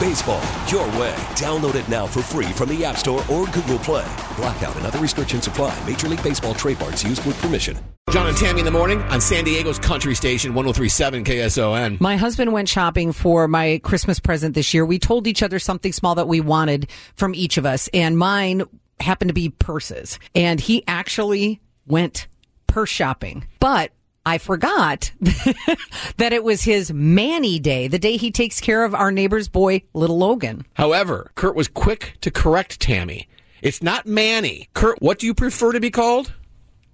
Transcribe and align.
Baseball, 0.00 0.42
your 0.66 0.86
way. 0.98 1.14
Download 1.36 1.74
it 1.74 1.86
now 1.86 2.06
for 2.06 2.22
free 2.22 2.46
from 2.46 2.70
the 2.70 2.82
App 2.86 2.96
Store 2.96 3.20
or 3.30 3.44
Google 3.48 3.78
Play. 3.78 4.10
Blackout 4.34 4.74
and 4.76 4.86
other 4.86 4.98
restrictions 4.98 5.46
apply. 5.46 5.78
Major 5.86 6.08
League 6.08 6.22
Baseball 6.22 6.54
trademarks 6.54 7.04
used 7.04 7.22
with 7.26 7.38
permission. 7.42 7.76
John 8.10 8.26
and 8.26 8.36
Tammy 8.36 8.60
in 8.60 8.64
the 8.64 8.70
morning 8.70 9.02
on 9.02 9.20
San 9.20 9.44
Diego's 9.44 9.78
Country 9.78 10.14
Station 10.14 10.54
1037 10.54 11.22
KSON. 11.24 12.00
My 12.00 12.16
husband 12.16 12.52
went 12.54 12.68
shopping 12.70 13.12
for 13.12 13.46
my 13.46 13.78
Christmas 13.84 14.18
present 14.18 14.54
this 14.54 14.72
year. 14.72 14.86
We 14.86 14.98
told 14.98 15.26
each 15.26 15.42
other 15.42 15.58
something 15.58 15.92
small 15.92 16.14
that 16.14 16.26
we 16.26 16.40
wanted 16.40 16.90
from 17.14 17.34
each 17.34 17.58
of 17.58 17.66
us, 17.66 17.88
and 17.92 18.16
mine 18.16 18.62
happened 19.00 19.28
to 19.28 19.34
be 19.34 19.50
purses. 19.50 20.18
And 20.34 20.58
he 20.58 20.82
actually 20.88 21.60
went 21.86 22.26
purse 22.66 22.88
shopping. 22.88 23.46
But 23.60 23.92
I 24.26 24.38
forgot 24.38 25.12
that 25.20 26.32
it 26.32 26.44
was 26.44 26.62
his 26.62 26.92
Manny 26.92 27.58
Day, 27.58 27.88
the 27.88 27.98
day 27.98 28.16
he 28.16 28.30
takes 28.30 28.60
care 28.60 28.84
of 28.84 28.94
our 28.94 29.10
neighbor's 29.10 29.48
boy, 29.48 29.82
little 29.94 30.18
Logan. 30.18 30.66
However, 30.74 31.30
Kurt 31.34 31.56
was 31.56 31.68
quick 31.68 32.14
to 32.20 32.30
correct 32.30 32.80
Tammy. 32.80 33.28
It's 33.62 33.82
not 33.82 34.06
Manny. 34.06 34.68
Kurt, 34.74 35.00
what 35.00 35.18
do 35.18 35.26
you 35.26 35.34
prefer 35.34 35.72
to 35.72 35.80
be 35.80 35.90
called? 35.90 36.32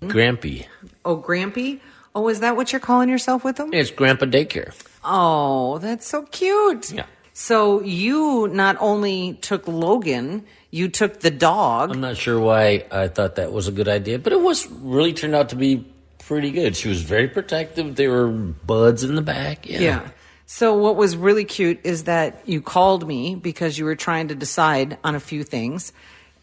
Hmm? 0.00 0.10
Grampy. 0.10 0.66
Oh, 1.04 1.16
Grampy? 1.16 1.80
Oh, 2.14 2.28
is 2.28 2.40
that 2.40 2.56
what 2.56 2.72
you're 2.72 2.80
calling 2.80 3.08
yourself 3.08 3.44
with 3.44 3.58
him? 3.58 3.72
It's 3.72 3.90
Grandpa 3.90 4.26
Daycare. 4.26 4.72
Oh, 5.04 5.78
that's 5.78 6.06
so 6.06 6.22
cute. 6.22 6.92
Yeah. 6.92 7.06
So 7.32 7.82
you 7.82 8.48
not 8.48 8.76
only 8.80 9.34
took 9.42 9.68
Logan, 9.68 10.46
you 10.70 10.88
took 10.88 11.20
the 11.20 11.30
dog. 11.30 11.90
I'm 11.90 12.00
not 12.00 12.16
sure 12.16 12.40
why 12.40 12.86
I 12.90 13.08
thought 13.08 13.34
that 13.34 13.52
was 13.52 13.68
a 13.68 13.72
good 13.72 13.88
idea, 13.88 14.18
but 14.18 14.32
it 14.32 14.40
was 14.40 14.66
really 14.70 15.12
turned 15.12 15.34
out 15.34 15.50
to 15.50 15.56
be 15.56 15.86
pretty 16.26 16.50
good. 16.50 16.76
She 16.76 16.88
was 16.88 17.02
very 17.02 17.28
protective. 17.28 17.96
There 17.96 18.10
were 18.10 18.28
buds 18.28 19.04
in 19.04 19.14
the 19.14 19.22
back. 19.22 19.68
Yeah. 19.68 19.80
Yeah. 19.80 20.08
So 20.46 20.76
what 20.78 20.96
was 20.96 21.16
really 21.16 21.44
cute 21.44 21.80
is 21.82 22.04
that 22.04 22.42
you 22.46 22.60
called 22.60 23.06
me 23.06 23.34
because 23.34 23.78
you 23.78 23.84
were 23.84 23.96
trying 23.96 24.28
to 24.28 24.34
decide 24.34 24.98
on 25.02 25.14
a 25.14 25.20
few 25.20 25.42
things 25.42 25.92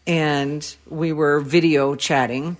and 0.06 0.76
we 0.86 1.12
were 1.12 1.40
video 1.40 1.94
chatting 1.94 2.58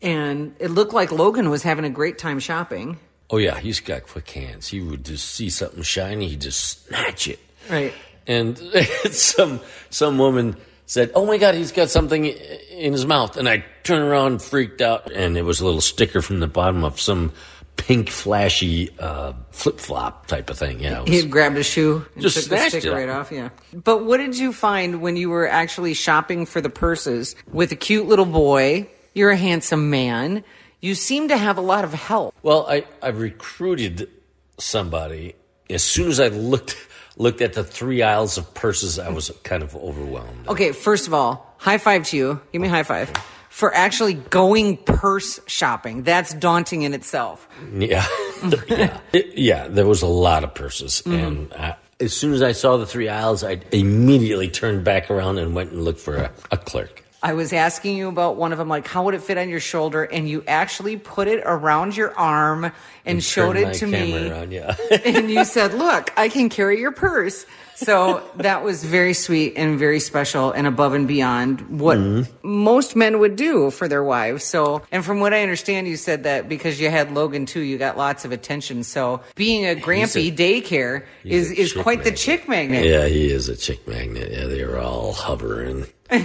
and 0.00 0.54
it 0.58 0.70
looked 0.70 0.94
like 0.94 1.12
Logan 1.12 1.50
was 1.50 1.62
having 1.62 1.84
a 1.84 1.90
great 1.90 2.16
time 2.16 2.38
shopping. 2.40 2.98
Oh 3.28 3.36
yeah, 3.36 3.58
he's 3.58 3.80
got 3.80 4.04
quick 4.04 4.30
hands. 4.30 4.68
He 4.68 4.80
would 4.80 5.04
just 5.04 5.30
see 5.30 5.50
something 5.50 5.82
shiny, 5.82 6.28
he'd 6.28 6.40
just 6.40 6.86
snatch 6.86 7.28
it. 7.28 7.38
Right. 7.68 7.92
And 8.26 8.58
some 9.10 9.60
some 9.90 10.16
woman 10.16 10.56
said, 10.90 11.12
"Oh 11.14 11.24
my 11.24 11.38
God, 11.38 11.54
he's 11.54 11.70
got 11.70 11.88
something 11.88 12.26
in 12.26 12.92
his 12.92 13.06
mouth," 13.06 13.36
and 13.36 13.48
I 13.48 13.64
turned 13.84 14.02
around, 14.02 14.42
freaked 14.42 14.80
out, 14.80 15.10
and 15.12 15.36
it 15.36 15.42
was 15.42 15.60
a 15.60 15.64
little 15.64 15.80
sticker 15.80 16.20
from 16.20 16.40
the 16.40 16.48
bottom 16.48 16.82
of 16.82 17.00
some 17.00 17.32
pink, 17.76 18.10
flashy 18.10 18.90
uh, 18.98 19.32
flip 19.52 19.78
flop 19.78 20.26
type 20.26 20.50
of 20.50 20.58
thing. 20.58 20.80
Yeah, 20.80 21.02
it 21.02 21.08
He 21.08 21.22
grabbed 21.26 21.56
a 21.56 21.62
shoe 21.62 22.04
and 22.14 22.22
Just 22.22 22.36
took 22.36 22.44
the 22.44 22.56
snatched 22.56 22.70
sticker 22.70 22.88
it. 22.88 22.92
right 23.00 23.08
off, 23.08 23.30
yeah. 23.30 23.50
But 23.72 24.04
what 24.04 24.16
did 24.18 24.36
you 24.36 24.52
find 24.52 25.00
when 25.00 25.16
you 25.16 25.30
were 25.30 25.48
actually 25.48 25.94
shopping 25.94 26.44
for 26.44 26.60
the 26.60 26.68
purses 26.70 27.36
with 27.52 27.70
a 27.72 27.76
cute 27.76 28.06
little 28.06 28.26
boy? 28.26 28.88
You're 29.14 29.30
a 29.30 29.36
handsome 29.36 29.90
man. 29.90 30.42
You 30.80 30.94
seem 30.94 31.28
to 31.28 31.36
have 31.36 31.56
a 31.56 31.60
lot 31.60 31.84
of 31.84 31.92
help. 31.94 32.34
Well, 32.42 32.66
I, 32.68 32.84
I 33.02 33.08
recruited 33.08 34.10
somebody. 34.58 35.34
As 35.68 35.84
soon 35.84 36.08
as 36.08 36.18
I 36.18 36.28
looked 36.28 36.76
looked 37.20 37.42
at 37.42 37.52
the 37.52 37.62
three 37.62 38.02
aisles 38.02 38.38
of 38.38 38.52
purses, 38.54 38.98
I 38.98 39.10
was 39.10 39.30
kind 39.44 39.62
of 39.62 39.76
overwhelmed. 39.76 40.48
Okay, 40.48 40.72
first 40.72 41.06
of 41.06 41.14
all, 41.14 41.54
high 41.58 41.78
five 41.78 42.04
to 42.08 42.16
you. 42.16 42.40
Give 42.52 42.62
me 42.62 42.68
a 42.68 42.70
high 42.70 42.82
five. 42.82 43.12
For 43.50 43.74
actually 43.74 44.14
going 44.14 44.78
purse 44.78 45.38
shopping. 45.46 46.02
That's 46.04 46.32
daunting 46.32 46.82
in 46.82 46.94
itself. 46.94 47.46
Yeah, 47.72 48.06
yeah, 48.68 49.00
It- 49.12 49.36
yeah. 49.36 49.68
There 49.68 49.86
was 49.86 50.02
a 50.02 50.06
lot 50.06 50.44
of 50.44 50.54
purses, 50.54 51.02
mm-hmm. 51.04 51.12
and 51.12 51.52
I, 51.52 51.76
as 52.00 52.16
soon 52.16 52.32
as 52.32 52.42
I 52.42 52.52
saw 52.52 52.78
the 52.78 52.86
three 52.86 53.08
aisles, 53.08 53.44
I 53.44 53.60
immediately 53.70 54.48
turned 54.48 54.84
back 54.84 55.10
around 55.10 55.38
and 55.38 55.54
went 55.54 55.72
and 55.72 55.84
looked 55.84 56.00
for 56.00 56.16
a, 56.16 56.30
a 56.50 56.56
clerk. 56.56 57.04
I 57.22 57.34
was 57.34 57.52
asking 57.52 57.96
you 57.96 58.08
about 58.08 58.36
one 58.36 58.52
of 58.52 58.58
them, 58.58 58.68
like 58.68 58.86
how 58.86 59.04
would 59.04 59.14
it 59.14 59.22
fit 59.22 59.36
on 59.36 59.48
your 59.48 59.60
shoulder, 59.60 60.04
and 60.04 60.28
you 60.28 60.42
actually 60.46 60.96
put 60.96 61.28
it 61.28 61.42
around 61.44 61.96
your 61.96 62.16
arm 62.16 62.72
and, 63.04 63.22
showed 63.22 63.56
it 63.56 63.74
to 63.74 63.86
me. 63.86 64.28
around, 64.28 64.52
yeah. 64.52 64.74
and 65.04 65.30
you 65.30 65.44
said, 65.44 65.74
"Look, 65.86 66.12
I 66.16 66.28
can 66.28 66.48
carry 66.48 66.80
your 66.80 66.92
purse." 66.92 67.44
So 67.74 68.22
that 68.36 68.62
was 68.62 68.84
very 68.84 69.14
sweet 69.14 69.54
and 69.56 69.78
very 69.78 70.00
special 70.00 70.50
and 70.52 70.66
above 70.66 70.92
and 70.92 71.08
beyond 71.08 71.80
what 71.80 71.96
mm-hmm. 71.96 72.30
most 72.46 72.94
men 72.94 73.18
would 73.20 73.36
do 73.36 73.70
for 73.70 73.88
their 73.88 74.04
wives. 74.04 74.44
So, 74.44 74.82
and 74.92 75.02
from 75.02 75.20
what 75.20 75.32
I 75.32 75.42
understand, 75.42 75.88
you 75.88 75.96
said 75.96 76.24
that 76.24 76.46
because 76.46 76.78
you 76.78 76.90
had 76.90 77.12
Logan 77.12 77.46
too, 77.46 77.60
you 77.60 77.78
got 77.78 77.96
lots 77.96 78.26
of 78.26 78.32
attention. 78.32 78.82
So, 78.82 79.22
being 79.34 79.64
a 79.64 79.74
grampy 79.74 80.34
daycare 80.34 81.04
is 81.24 81.50
is 81.50 81.72
quite 81.72 82.04
the 82.04 82.12
chick 82.12 82.48
magnet. 82.48 82.84
Yeah, 82.84 83.06
he 83.06 83.30
is 83.30 83.48
a 83.48 83.56
chick 83.56 83.86
magnet. 83.86 84.30
Yeah, 84.30 84.46
they're 84.46 84.78
all 84.78 85.12
hovering. 85.12 85.86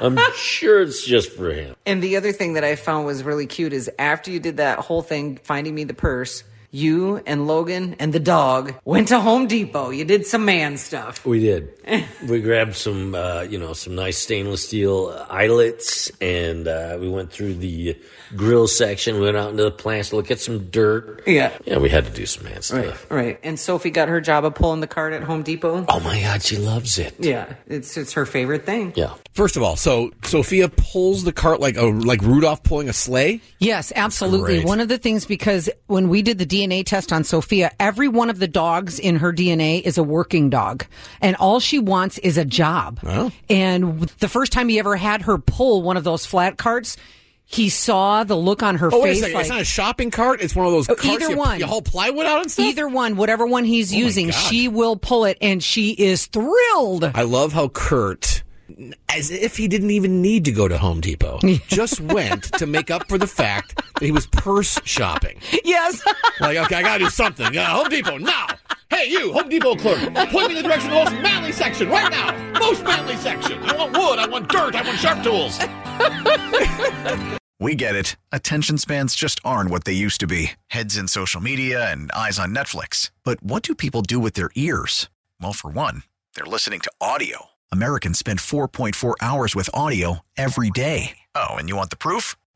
I'm 0.00 0.18
sure 0.34 0.80
it's 0.82 1.04
just 1.04 1.32
for 1.32 1.52
him. 1.52 1.76
And 1.84 2.02
the 2.02 2.16
other 2.16 2.32
thing 2.32 2.54
that 2.54 2.64
I 2.64 2.76
found 2.76 3.06
was 3.06 3.22
really 3.22 3.46
cute 3.46 3.72
is 3.72 3.90
after 3.98 4.30
you 4.30 4.40
did 4.40 4.56
that 4.56 4.78
whole 4.78 5.02
thing, 5.02 5.36
finding 5.44 5.74
me 5.74 5.84
the 5.84 5.94
purse, 5.94 6.42
you 6.70 7.16
and 7.26 7.46
Logan 7.46 7.96
and 7.98 8.12
the 8.12 8.20
dog 8.20 8.74
went 8.84 9.08
to 9.08 9.20
Home 9.20 9.46
Depot. 9.46 9.90
You 9.90 10.04
did 10.04 10.26
some 10.26 10.44
man 10.44 10.76
stuff. 10.76 11.24
We 11.26 11.40
did. 11.40 11.72
we 12.28 12.40
grabbed 12.40 12.76
some, 12.76 13.14
uh, 13.14 13.42
you 13.42 13.58
know, 13.58 13.72
some 13.72 13.94
nice 13.94 14.18
stainless 14.18 14.66
steel 14.66 15.26
eyelets, 15.28 16.10
and 16.20 16.68
uh, 16.68 16.96
we 17.00 17.08
went 17.08 17.32
through 17.32 17.54
the 17.54 17.98
grill 18.36 18.68
section. 18.68 19.16
We 19.16 19.22
went 19.22 19.36
out 19.36 19.50
into 19.50 19.64
the 19.64 19.70
plants 19.70 20.10
to 20.10 20.16
look 20.16 20.30
at 20.30 20.40
some 20.40 20.70
dirt. 20.70 21.24
Yeah. 21.26 21.56
Yeah, 21.64 21.78
we 21.78 21.88
had 21.88 22.04
to 22.04 22.12
do 22.12 22.26
some 22.26 22.44
man 22.44 22.62
stuff. 22.62 23.10
Right, 23.10 23.24
right. 23.24 23.40
And 23.42 23.58
Sophie 23.58 23.90
got 23.90 24.08
her 24.08 24.20
job 24.20 24.44
of 24.44 24.54
pulling 24.54 24.80
the 24.80 24.86
cart 24.86 25.12
at 25.12 25.22
Home 25.22 25.42
Depot. 25.42 25.84
Oh 25.88 26.00
my 26.00 26.20
God, 26.20 26.42
she 26.42 26.56
loves 26.56 26.98
it. 26.98 27.14
Yeah, 27.18 27.54
it's 27.66 27.96
it's 27.96 28.12
her 28.12 28.26
favorite 28.26 28.64
thing. 28.64 28.92
Yeah. 28.96 29.14
First 29.32 29.56
of 29.56 29.62
all, 29.62 29.76
so 29.76 30.10
Sophia 30.24 30.68
pulls 30.68 31.24
the 31.24 31.32
cart 31.32 31.60
like 31.60 31.76
a 31.76 31.86
like 31.86 32.22
Rudolph 32.22 32.62
pulling 32.62 32.88
a 32.88 32.92
sleigh. 32.92 33.40
Yes, 33.58 33.92
absolutely. 33.94 34.64
One 34.64 34.80
of 34.80 34.88
the 34.88 34.98
things 34.98 35.24
because 35.24 35.68
when 35.86 36.08
we 36.08 36.22
did 36.22 36.38
the 36.38 36.46
DNA 36.60 36.84
test 36.84 37.12
on 37.12 37.24
Sophia, 37.24 37.72
every 37.80 38.08
one 38.08 38.30
of 38.30 38.38
the 38.38 38.48
dogs 38.48 38.98
in 38.98 39.16
her 39.16 39.32
DNA 39.32 39.82
is 39.82 39.98
a 39.98 40.02
working 40.02 40.50
dog, 40.50 40.84
and 41.20 41.36
all 41.36 41.60
she 41.60 41.78
wants 41.78 42.18
is 42.18 42.36
a 42.36 42.44
job. 42.44 43.00
Oh. 43.04 43.30
And 43.48 44.00
the 44.20 44.28
first 44.28 44.52
time 44.52 44.68
he 44.68 44.78
ever 44.78 44.96
had 44.96 45.22
her 45.22 45.38
pull 45.38 45.82
one 45.82 45.96
of 45.96 46.04
those 46.04 46.26
flat 46.26 46.58
carts, 46.58 46.96
he 47.44 47.68
saw 47.68 48.22
the 48.24 48.36
look 48.36 48.62
on 48.62 48.76
her 48.76 48.90
Oh 48.92 49.02
face. 49.02 49.22
like, 49.22 49.34
it's 49.34 49.48
not 49.48 49.60
a 49.60 49.64
shopping 49.64 50.10
cart. 50.10 50.40
It's 50.40 50.54
one 50.54 50.66
of 50.66 50.72
those 50.72 50.88
oh, 50.88 50.94
carts 50.94 51.22
either 51.24 51.30
you, 51.32 51.36
one. 51.36 51.58
you 51.58 51.66
haul 51.66 51.82
plywood 51.82 52.26
out 52.26 52.42
and 52.42 52.50
stuff. 52.50 52.66
Either 52.66 52.86
one, 52.88 53.16
whatever 53.16 53.46
one 53.46 53.64
he's 53.64 53.92
oh 53.92 53.96
using, 53.96 54.30
she 54.30 54.68
will 54.68 54.96
pull 54.96 55.24
it, 55.24 55.38
and 55.40 55.62
she 55.62 55.90
is 55.90 56.26
thrilled. 56.26 57.04
I 57.04 57.22
love 57.22 57.52
how 57.52 57.68
Kurt, 57.68 58.44
as 59.08 59.30
if 59.30 59.56
he 59.56 59.66
didn't 59.66 59.90
even 59.90 60.22
need 60.22 60.44
to 60.44 60.52
go 60.52 60.68
to 60.68 60.78
Home 60.78 61.00
Depot, 61.00 61.40
just 61.66 62.00
went 62.00 62.44
to 62.58 62.66
make 62.66 62.90
up 62.90 63.08
for 63.08 63.18
the 63.18 63.26
fact 63.26 63.80
he 64.00 64.10
was 64.10 64.26
purse 64.26 64.80
shopping. 64.84 65.38
yes. 65.64 66.02
Like, 66.40 66.56
okay, 66.56 66.76
I 66.76 66.82
gotta 66.82 67.04
do 67.04 67.10
something. 67.10 67.54
Uh, 67.54 67.66
Home 67.66 67.88
Depot 67.90 68.16
now. 68.16 68.46
Hey, 68.88 69.10
you, 69.10 69.30
Home 69.34 69.50
Depot 69.50 69.74
clerk, 69.76 69.98
point 70.30 70.48
me 70.48 70.56
in 70.56 70.62
the 70.62 70.62
direction 70.62 70.90
of 70.90 71.04
the 71.04 71.10
most 71.10 71.22
manly 71.22 71.52
section 71.52 71.90
right 71.90 72.10
now. 72.10 72.32
Most 72.58 72.82
manly 72.82 73.14
section. 73.16 73.62
I 73.62 73.76
want 73.76 73.92
wood. 73.92 74.18
I 74.18 74.26
want 74.26 74.48
dirt. 74.48 74.74
I 74.74 74.80
want 74.82 74.98
sharp 74.98 75.22
tools. 75.22 75.58
We 77.60 77.74
get 77.74 77.94
it. 77.94 78.16
Attention 78.32 78.78
spans 78.78 79.14
just 79.14 79.38
aren't 79.44 79.68
what 79.70 79.84
they 79.84 79.92
used 79.92 80.18
to 80.20 80.26
be 80.26 80.52
heads 80.68 80.96
in 80.96 81.08
social 81.08 81.42
media 81.42 81.92
and 81.92 82.10
eyes 82.12 82.38
on 82.38 82.54
Netflix. 82.54 83.10
But 83.22 83.42
what 83.42 83.62
do 83.62 83.74
people 83.74 84.00
do 84.00 84.18
with 84.18 84.32
their 84.32 84.48
ears? 84.54 85.10
Well, 85.42 85.52
for 85.52 85.70
one, 85.70 86.04
they're 86.34 86.46
listening 86.46 86.80
to 86.80 86.92
audio. 87.02 87.50
Americans 87.70 88.18
spend 88.18 88.38
4.4 88.38 89.14
hours 89.20 89.54
with 89.54 89.68
audio 89.74 90.20
every 90.38 90.70
day. 90.70 91.18
Oh, 91.34 91.50
and 91.56 91.68
you 91.68 91.76
want 91.76 91.90
the 91.90 91.96
proof? 91.98 92.34